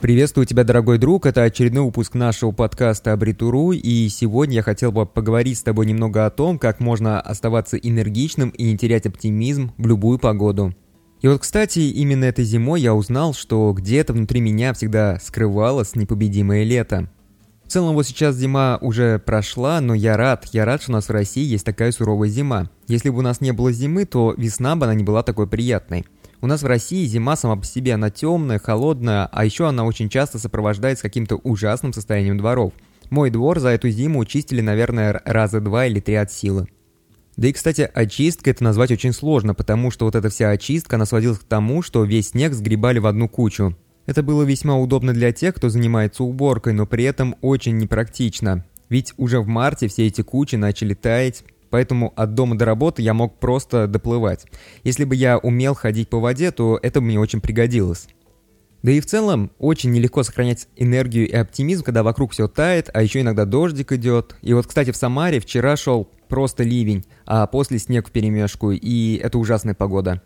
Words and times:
Приветствую 0.00 0.46
тебя, 0.46 0.64
дорогой 0.64 0.96
друг. 0.96 1.26
Это 1.26 1.42
очередной 1.42 1.84
выпуск 1.84 2.14
нашего 2.14 2.52
подкаста 2.52 3.12
Абритуру, 3.12 3.72
и 3.72 4.08
сегодня 4.08 4.54
я 4.54 4.62
хотел 4.62 4.92
бы 4.92 5.04
поговорить 5.04 5.58
с 5.58 5.62
тобой 5.62 5.84
немного 5.84 6.24
о 6.24 6.30
том, 6.30 6.58
как 6.58 6.80
можно 6.80 7.20
оставаться 7.20 7.76
энергичным 7.76 8.48
и 8.48 8.64
не 8.64 8.78
терять 8.78 9.04
оптимизм 9.04 9.72
в 9.76 9.86
любую 9.86 10.18
погоду. 10.18 10.74
И 11.20 11.28
вот, 11.28 11.42
кстати, 11.42 11.80
именно 11.80 12.24
этой 12.24 12.46
зимой 12.46 12.80
я 12.80 12.94
узнал, 12.94 13.34
что 13.34 13.74
где-то 13.74 14.14
внутри 14.14 14.40
меня 14.40 14.72
всегда 14.72 15.18
скрывалось 15.22 15.94
непобедимое 15.94 16.64
лето. 16.64 17.10
В 17.64 17.68
целом, 17.68 17.94
вот 17.94 18.06
сейчас 18.06 18.36
зима 18.36 18.78
уже 18.80 19.18
прошла, 19.18 19.82
но 19.82 19.92
я 19.92 20.16
рад, 20.16 20.46
я 20.52 20.64
рад, 20.64 20.80
что 20.80 20.92
у 20.92 20.94
нас 20.94 21.08
в 21.08 21.12
России 21.12 21.44
есть 21.44 21.66
такая 21.66 21.92
суровая 21.92 22.30
зима. 22.30 22.70
Если 22.88 23.10
бы 23.10 23.18
у 23.18 23.22
нас 23.22 23.42
не 23.42 23.52
было 23.52 23.70
зимы, 23.70 24.06
то 24.06 24.32
весна 24.38 24.76
бы 24.76 24.86
она 24.86 24.94
не 24.94 25.04
была 25.04 25.22
такой 25.22 25.46
приятной. 25.46 26.06
У 26.42 26.46
нас 26.46 26.62
в 26.62 26.66
России 26.66 27.04
зима 27.04 27.36
сама 27.36 27.56
по 27.56 27.66
себе, 27.66 27.94
она 27.94 28.08
темная, 28.10 28.58
холодная, 28.58 29.28
а 29.30 29.44
еще 29.44 29.68
она 29.68 29.84
очень 29.84 30.08
часто 30.08 30.38
сопровождается 30.38 31.02
каким-то 31.02 31.36
ужасным 31.36 31.92
состоянием 31.92 32.38
дворов. 32.38 32.72
Мой 33.10 33.30
двор 33.30 33.60
за 33.60 33.68
эту 33.68 33.90
зиму 33.90 34.24
чистили, 34.24 34.62
наверное, 34.62 35.20
раза 35.26 35.60
два 35.60 35.84
или 35.86 36.00
три 36.00 36.14
от 36.14 36.32
силы. 36.32 36.66
Да 37.36 37.48
и, 37.48 37.52
кстати, 37.52 37.90
очистка 37.92 38.50
это 38.50 38.64
назвать 38.64 38.90
очень 38.90 39.12
сложно, 39.12 39.54
потому 39.54 39.90
что 39.90 40.06
вот 40.06 40.14
эта 40.14 40.30
вся 40.30 40.50
очистка, 40.50 40.96
она 40.96 41.04
сводилась 41.04 41.38
к 41.38 41.44
тому, 41.44 41.82
что 41.82 42.04
весь 42.04 42.30
снег 42.30 42.54
сгребали 42.54 42.98
в 42.98 43.06
одну 43.06 43.28
кучу. 43.28 43.76
Это 44.06 44.22
было 44.22 44.42
весьма 44.42 44.78
удобно 44.78 45.12
для 45.12 45.32
тех, 45.32 45.54
кто 45.54 45.68
занимается 45.68 46.24
уборкой, 46.24 46.72
но 46.72 46.86
при 46.86 47.04
этом 47.04 47.36
очень 47.42 47.76
непрактично. 47.76 48.64
Ведь 48.88 49.12
уже 49.18 49.40
в 49.40 49.46
марте 49.46 49.88
все 49.88 50.06
эти 50.06 50.22
кучи 50.22 50.56
начали 50.56 50.94
таять, 50.94 51.44
поэтому 51.70 52.12
от 52.16 52.34
дома 52.34 52.58
до 52.58 52.64
работы 52.64 53.02
я 53.02 53.14
мог 53.14 53.38
просто 53.38 53.86
доплывать. 53.86 54.46
Если 54.84 55.04
бы 55.04 55.14
я 55.14 55.38
умел 55.38 55.74
ходить 55.74 56.08
по 56.08 56.20
воде, 56.20 56.50
то 56.50 56.78
это 56.82 57.00
бы 57.00 57.06
мне 57.06 57.18
очень 57.18 57.40
пригодилось. 57.40 58.08
Да 58.82 58.92
и 58.92 59.00
в 59.00 59.06
целом, 59.06 59.50
очень 59.58 59.92
нелегко 59.92 60.22
сохранять 60.22 60.66
энергию 60.76 61.28
и 61.28 61.34
оптимизм, 61.34 61.84
когда 61.84 62.02
вокруг 62.02 62.32
все 62.32 62.48
тает, 62.48 62.88
а 62.92 63.02
еще 63.02 63.20
иногда 63.20 63.44
дождик 63.44 63.92
идет. 63.92 64.36
И 64.40 64.54
вот, 64.54 64.66
кстати, 64.66 64.90
в 64.90 64.96
Самаре 64.96 65.38
вчера 65.38 65.76
шел 65.76 66.08
просто 66.28 66.62
ливень, 66.62 67.04
а 67.26 67.46
после 67.46 67.78
снег 67.78 68.08
в 68.08 68.10
перемешку, 68.10 68.70
и 68.70 69.16
это 69.16 69.38
ужасная 69.38 69.74
погода. 69.74 70.22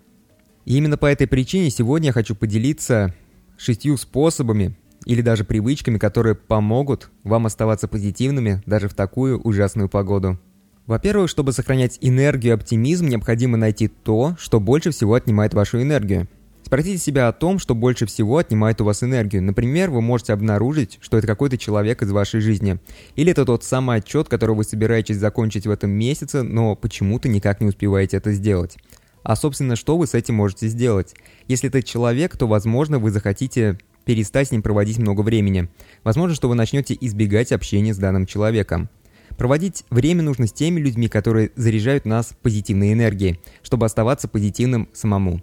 И 0.65 0.77
именно 0.77 0.97
по 0.97 1.07
этой 1.07 1.27
причине 1.27 1.71
сегодня 1.71 2.09
я 2.09 2.13
хочу 2.13 2.37
поделиться 2.37 3.13
шестью 3.57 3.97
способами 3.97 4.77
или 5.05 5.21
даже 5.21 5.45
привычками, 5.45 5.99
которые 5.99 6.35
помогут 6.35 7.11
вам 7.25 7.47
оставаться 7.47 7.89
позитивными 7.89 8.63
даже 8.67 8.89
в 8.89 8.95
такую 8.95 9.41
ужасную 9.41 9.89
погоду. 9.89 10.39
Во-первых, 10.87 11.31
чтобы 11.31 11.53
сохранять 11.53 11.97
энергию 12.03 12.53
и 12.53 12.55
оптимизм, 12.57 13.07
необходимо 13.07 13.57
найти 13.57 13.89
то, 13.89 14.37
что 14.39 14.61
больше 14.61 14.91
всего 14.91 15.15
отнимает 15.15 15.55
вашу 15.55 15.81
энергию. 15.81 16.29
Спросите 16.63 16.99
себя 16.99 17.29
о 17.29 17.33
том, 17.33 17.59
что 17.59 17.75
больше 17.75 18.05
всего 18.05 18.37
отнимает 18.37 18.81
у 18.83 18.85
вас 18.85 19.03
энергию. 19.03 19.43
Например, 19.43 19.91
вы 19.91 20.03
можете 20.03 20.35
обнаружить, 20.35 20.99
что 21.01 21.17
это 21.17 21.27
какой-то 21.27 21.57
человек 21.57 22.03
из 22.03 22.11
вашей 22.11 22.41
жизни. 22.41 22.79
Или 23.17 23.33
это 23.33 23.47
тот 23.47 23.65
самый 23.65 23.99
отчет, 23.99 24.29
который 24.29 24.55
вы 24.57 24.65
собираетесь 24.65 25.17
закончить 25.17 25.67
в 25.67 25.71
этом 25.71 25.91
месяце, 25.91 26.43
но 26.43 26.77
почему-то 26.77 27.29
никак 27.29 27.63
не 27.63 27.69
успеваете 27.69 28.19
это 28.19 28.33
сделать. 28.33 28.77
А 29.23 29.37
собственно, 29.37 29.77
что 29.77 29.97
вы 29.97 30.07
с 30.07 30.13
этим 30.13 30.35
можете 30.35 30.69
сделать? 30.69 31.15
Если 31.49 31.71
это 31.71 31.83
человек, 31.83 32.37
то, 32.37 32.47
возможно, 32.47 32.99
вы 32.99 33.11
захотите 33.11 33.79
перестать 34.05 34.49
с 34.49 34.51
ним 34.51 34.63
проводить 34.63 34.99
много 34.99 35.23
времени. 35.23 35.69
Возможно, 36.03 36.35
что 36.35 36.51
вы 36.51 36.55
начнете 36.55 36.97
избегать 37.01 37.53
общения 37.53 37.95
с 37.95 37.99
данным 37.99 38.27
человеком. 38.27 38.91
Проводить 39.37 39.85
время 39.91 40.23
нужно 40.23 40.47
с 40.47 40.53
теми 40.53 40.81
людьми, 40.81 41.09
которые 41.09 41.51
заряжают 41.57 42.05
нас 42.05 42.35
позитивной 42.43 42.93
энергией, 42.93 43.41
чтобы 43.63 43.87
оставаться 43.87 44.29
позитивным 44.29 44.89
самому. 44.93 45.43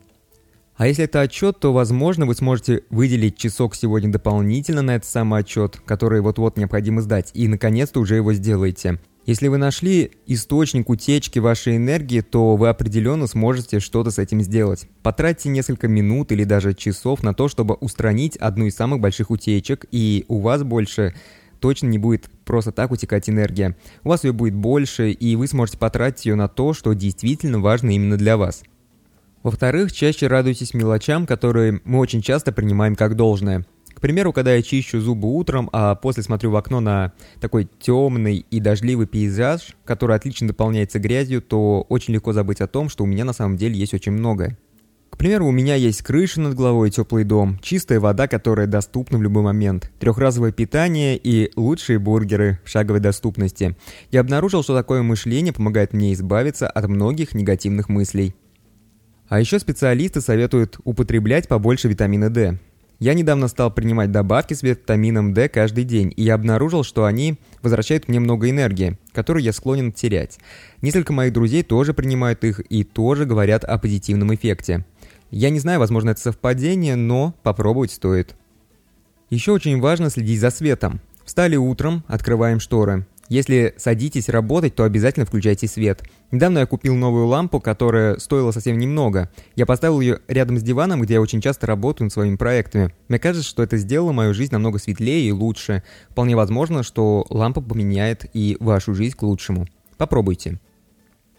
А 0.76 0.88
если 0.88 1.04
это 1.04 1.22
отчет, 1.22 1.60
то, 1.60 1.74
возможно, 1.74 2.26
вы 2.26 2.34
сможете 2.34 2.84
выделить 2.90 3.38
часок 3.38 3.76
сегодня 3.76 4.12
дополнительно 4.12 4.82
на 4.82 4.96
этот 4.96 5.08
самый 5.08 5.42
отчет, 5.42 5.80
который 5.86 6.22
вот-вот 6.22 6.58
необходимо 6.58 7.02
сдать, 7.02 7.32
и 7.34 7.48
наконец-то 7.48 8.00
уже 8.00 8.16
его 8.16 8.34
сделаете. 8.34 9.00
Если 9.28 9.50
вы 9.50 9.58
нашли 9.58 10.14
источник 10.26 10.90
утечки 10.90 11.38
вашей 11.38 11.78
энергии, 11.78 12.22
то 12.22 12.56
вы 12.56 12.70
определенно 12.70 13.28
сможете 13.28 13.80
что-то 13.80 14.10
с 14.10 14.18
этим 14.18 14.42
сделать. 14.42 14.88
Потратьте 15.04 15.50
несколько 15.50 15.88
минут 15.88 16.32
или 16.32 16.44
даже 16.44 16.74
часов 16.74 17.22
на 17.22 17.36
то, 17.36 17.48
чтобы 17.48 17.76
устранить 17.76 18.36
одну 18.38 18.66
из 18.66 18.76
самых 18.76 19.00
больших 19.00 19.30
утечек, 19.30 19.86
и 19.92 20.26
у 20.28 20.40
вас 20.40 20.64
больше 20.64 21.14
точно 21.60 21.88
не 21.88 22.00
будет 22.00 22.32
просто 22.52 22.74
так 22.74 22.92
утекать 22.92 23.30
энергия. 23.30 23.78
У 24.04 24.10
вас 24.10 24.26
ее 24.26 24.34
будет 24.34 24.54
больше, 24.54 25.12
и 25.12 25.38
вы 25.38 25.48
сможете 25.48 25.78
потратить 25.78 26.26
ее 26.26 26.36
на 26.36 26.50
то, 26.50 26.74
что 26.74 26.92
действительно 26.92 27.62
важно 27.62 27.92
именно 27.92 28.18
для 28.18 28.36
вас. 28.36 28.64
Во-вторых, 29.42 29.94
чаще 29.94 30.28
радуйтесь 30.28 30.74
мелочам, 30.74 31.26
которые 31.26 31.80
мы 31.86 32.00
очень 32.00 32.22
часто 32.22 32.52
принимаем 32.52 32.98
как 32.98 33.16
должное. 33.16 33.66
К 33.94 34.02
примеру, 34.02 34.34
когда 34.34 34.54
я 34.54 34.62
чищу 34.62 35.00
зубы 35.00 35.34
утром, 35.34 35.70
а 35.72 35.96
после 35.96 36.24
смотрю 36.24 36.52
в 36.52 36.58
окно 36.58 36.82
на 36.82 37.14
такой 37.40 37.70
темный 37.80 38.46
и 38.52 38.60
дождливый 38.60 39.08
пейзаж, 39.08 39.78
который 39.86 40.18
отлично 40.18 40.50
дополняется 40.50 41.00
грязью, 41.00 41.42
то 41.42 41.86
очень 41.88 42.14
легко 42.14 42.34
забыть 42.34 42.60
о 42.60 42.68
том, 42.68 42.90
что 42.90 43.06
у 43.06 43.08
меня 43.08 43.24
на 43.24 43.32
самом 43.32 43.56
деле 43.56 43.80
есть 43.80 43.94
очень 43.94 44.12
многое. 44.12 44.58
К 45.22 45.24
примеру, 45.24 45.46
у 45.46 45.52
меня 45.52 45.76
есть 45.76 46.02
крыша 46.02 46.42
над 46.42 46.56
головой, 46.56 46.90
теплый 46.90 47.24
дом, 47.26 47.60
чистая 47.62 48.00
вода, 48.00 48.28
которая 48.28 48.66
доступна 48.66 49.20
в 49.20 49.22
любой 49.22 49.44
момент, 49.44 49.92
трехразовое 50.00 50.52
питание 50.52 51.16
и 51.16 51.52
лучшие 51.56 52.00
бургеры 52.00 52.60
в 52.66 52.70
шаговой 52.70 53.02
доступности. 53.02 53.78
Я 54.10 54.22
обнаружил, 54.22 54.64
что 54.64 54.76
такое 54.76 55.04
мышление 55.04 55.54
помогает 55.54 55.94
мне 55.94 56.14
избавиться 56.14 56.68
от 56.68 56.88
многих 56.88 57.36
негативных 57.36 57.88
мыслей. 57.88 58.34
А 59.30 59.40
еще 59.40 59.60
специалисты 59.60 60.22
советуют 60.22 60.80
употреблять 60.86 61.48
побольше 61.48 61.88
витамина 61.88 62.32
D. 62.32 62.58
Я 62.98 63.14
недавно 63.14 63.48
стал 63.48 63.72
принимать 63.72 64.12
добавки 64.12 64.56
с 64.56 64.64
витамином 64.64 65.36
D 65.36 65.50
каждый 65.50 65.84
день, 65.84 66.12
и 66.18 66.24
я 66.24 66.34
обнаружил, 66.34 66.84
что 66.84 67.06
они 67.06 67.38
возвращают 67.62 68.08
мне 68.08 68.20
много 68.20 68.50
энергии, 68.50 68.98
которую 69.12 69.44
я 69.44 69.54
склонен 69.54 69.92
терять. 69.92 70.40
Несколько 70.82 71.14
моих 71.14 71.32
друзей 71.32 71.62
тоже 71.62 71.94
принимают 71.94 72.44
их 72.44 72.60
и 72.72 72.84
тоже 72.84 73.26
говорят 73.26 73.64
о 73.64 73.78
позитивном 73.78 74.34
эффекте. 74.34 74.84
Я 75.32 75.50
не 75.50 75.60
знаю, 75.60 75.80
возможно, 75.80 76.10
это 76.10 76.20
совпадение, 76.20 76.96
но 76.96 77.34
попробовать 77.42 77.92
стоит. 77.92 78.36
Еще 79.30 79.54
очень 79.54 79.80
важно 79.80 80.10
следить 80.10 80.42
за 80.42 80.50
светом. 80.50 81.00
Встали 81.24 81.56
утром, 81.56 82.04
открываем 82.08 82.60
шторы. 82.60 83.08
Если 83.30 83.74
садитесь 83.78 84.28
работать, 84.28 84.76
то 84.76 84.84
обязательно 84.84 85.26
включайте 85.26 85.66
свет. 85.66 86.04
Недавно 86.32 86.60
я 86.60 86.66
купил 86.66 86.96
новую 86.96 87.28
лампу, 87.28 87.62
которая 87.62 88.18
стоила 88.18 88.52
совсем 88.52 88.78
немного. 88.78 89.30
Я 89.56 89.66
поставил 89.66 90.02
ее 90.02 90.20
рядом 90.28 90.58
с 90.58 90.64
диваном, 90.64 91.02
где 91.02 91.14
я 91.14 91.22
очень 91.22 91.40
часто 91.40 91.66
работаю 91.66 92.08
над 92.08 92.14
своими 92.14 92.36
проектами. 92.36 92.94
Мне 93.08 93.20
кажется, 93.20 93.48
что 93.48 93.64
это 93.64 93.78
сделало 93.78 94.12
мою 94.12 94.34
жизнь 94.34 94.52
намного 94.52 94.80
светлее 94.80 95.30
и 95.30 95.32
лучше. 95.32 95.82
Вполне 96.10 96.36
возможно, 96.36 96.84
что 96.84 97.26
лампа 97.30 97.62
поменяет 97.62 98.26
и 98.34 98.58
вашу 98.60 98.94
жизнь 98.94 99.16
к 99.16 99.24
лучшему. 99.24 99.66
Попробуйте. 99.96 100.60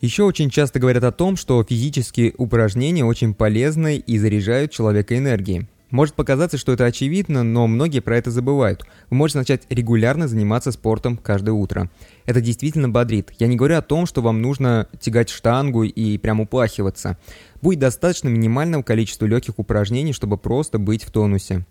Еще 0.03 0.25
очень 0.25 0.51
часто 0.51 0.81
говорят 0.81 1.05
о 1.05 1.13
том, 1.13 1.37
что 1.37 1.63
физические 1.63 2.35
упражнения 2.37 3.05
очень 3.05 3.35
полезны 3.35 3.99
и 3.99 4.19
заряжают 4.19 4.73
человека 4.73 5.17
энергией. 5.17 5.69
Может 5.93 6.17
показаться, 6.17 6.59
что 6.59 6.73
это 6.73 6.87
очевидно, 6.87 7.45
но 7.45 7.69
многие 7.69 8.01
про 8.01 8.17
это 8.17 8.33
забывают. 8.33 8.85
Вы 9.11 9.17
можете 9.17 9.39
начать 9.39 9.63
регулярно 9.71 10.27
заниматься 10.27 10.73
спортом 10.73 11.17
каждое 11.17 11.53
утро. 11.53 11.89
Это 12.27 12.41
действительно 12.41 12.89
бодрит. 12.89 13.31
Я 13.39 13.47
не 13.47 13.55
говорю 13.55 13.77
о 13.77 13.83
том, 13.83 14.07
что 14.07 14.23
вам 14.23 14.43
нужно 14.43 14.89
тягать 14.99 15.29
штангу 15.29 15.85
и 15.85 16.19
прям 16.19 16.41
упахиваться. 16.41 17.17
Будет 17.61 17.79
достаточно 17.79 18.29
минимального 18.29 18.83
количества 18.83 19.27
легких 19.27 19.61
упражнений, 19.61 20.13
чтобы 20.13 20.37
просто 20.37 20.81
быть 20.81 21.05
в 21.05 21.13
тонусе. 21.13 21.65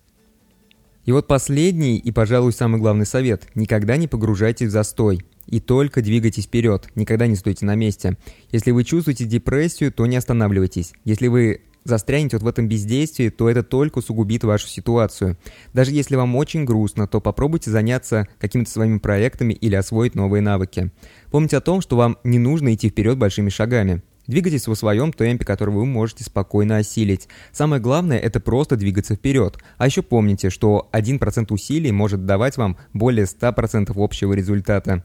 И 1.04 1.12
вот 1.12 1.26
последний 1.26 1.98
и, 1.98 2.10
пожалуй, 2.12 2.54
самый 2.54 2.80
главный 2.80 3.04
совет. 3.04 3.46
Никогда 3.54 3.98
не 3.98 4.08
погружайтесь 4.08 4.68
в 4.68 4.70
застой. 4.70 5.22
И 5.46 5.60
только 5.60 6.02
двигайтесь 6.02 6.44
вперед, 6.44 6.88
никогда 6.94 7.26
не 7.26 7.36
стойте 7.36 7.66
на 7.66 7.74
месте. 7.74 8.16
Если 8.50 8.70
вы 8.70 8.84
чувствуете 8.84 9.24
депрессию, 9.24 9.92
то 9.92 10.06
не 10.06 10.16
останавливайтесь. 10.16 10.92
Если 11.04 11.28
вы 11.28 11.62
застрянете 11.84 12.36
вот 12.36 12.44
в 12.44 12.46
этом 12.46 12.68
бездействии, 12.68 13.28
то 13.28 13.48
это 13.48 13.62
только 13.62 13.98
усугубит 13.98 14.44
вашу 14.44 14.68
ситуацию. 14.68 15.36
Даже 15.72 15.92
если 15.92 16.16
вам 16.16 16.36
очень 16.36 16.64
грустно, 16.64 17.08
то 17.08 17.20
попробуйте 17.20 17.70
заняться 17.70 18.28
какими-то 18.38 18.70
своими 18.70 18.98
проектами 18.98 19.52
или 19.52 19.74
освоить 19.74 20.14
новые 20.14 20.42
навыки. 20.42 20.90
Помните 21.30 21.56
о 21.56 21.60
том, 21.60 21.80
что 21.80 21.96
вам 21.96 22.18
не 22.24 22.38
нужно 22.38 22.74
идти 22.74 22.88
вперед 22.88 23.18
большими 23.18 23.48
шагами. 23.48 24.02
Двигайтесь 24.28 24.68
в 24.68 24.74
своем 24.76 25.12
темпе, 25.12 25.44
который 25.44 25.74
вы 25.74 25.84
можете 25.84 26.22
спокойно 26.22 26.76
осилить. 26.76 27.28
Самое 27.50 27.82
главное– 27.82 28.18
это 28.20 28.38
просто 28.38 28.76
двигаться 28.76 29.16
вперед. 29.16 29.58
А 29.78 29.86
еще 29.86 30.02
помните, 30.02 30.48
что 30.48 30.88
1% 30.92 31.52
усилий 31.52 31.90
может 31.90 32.24
давать 32.24 32.56
вам 32.56 32.76
более 32.92 33.26
100% 33.26 33.92
общего 33.96 34.32
результата. 34.32 35.04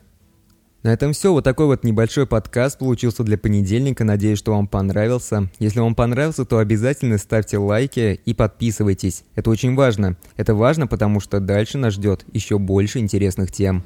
На 0.83 0.93
этом 0.93 1.13
все. 1.13 1.33
Вот 1.33 1.43
такой 1.43 1.65
вот 1.65 1.83
небольшой 1.83 2.27
подкаст 2.27 2.77
получился 2.77 3.23
для 3.23 3.37
понедельника. 3.37 4.03
Надеюсь, 4.03 4.39
что 4.39 4.53
вам 4.53 4.67
понравился. 4.67 5.49
Если 5.59 5.79
вам 5.79 5.95
понравился, 5.95 6.45
то 6.45 6.59
обязательно 6.59 7.17
ставьте 7.17 7.57
лайки 7.57 8.21
и 8.23 8.33
подписывайтесь. 8.33 9.23
Это 9.35 9.49
очень 9.49 9.75
важно. 9.75 10.15
Это 10.35 10.53
важно, 10.55 10.87
потому 10.87 11.19
что 11.19 11.39
дальше 11.39 11.77
нас 11.77 11.93
ждет 11.93 12.25
еще 12.31 12.57
больше 12.59 12.99
интересных 12.99 13.51
тем. 13.51 13.83